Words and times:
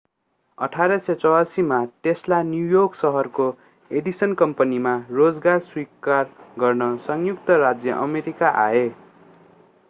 1884 0.57 1.65
मा 1.65 1.77
Tesla 2.03 2.39
New York 2.45 2.95
शहरको 2.95 3.45
Edison 3.91 4.33
कम्पनीमा 4.35 4.95
रोजगार 5.11 5.59
स्वीकार 5.67 6.33
गर्न 6.59 6.89
संयुक्त 7.05 7.51
राज्य 7.61 8.01
अमेरिका 8.01 8.51
आए 8.65 8.83